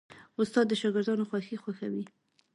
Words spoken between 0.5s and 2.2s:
د شاګردانو خوښي خوښوي.